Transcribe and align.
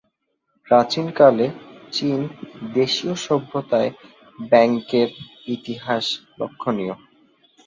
প্রাচীন 0.67 1.05
কালে 1.11 1.47
চীন 1.91 2.19
দেশীয় 2.73 3.15
সভ্যতায় 3.25 3.91
ব্যাংকের 4.43 5.09
ইতিহাস 5.47 6.05
লক্ষণীয়। 6.39 6.95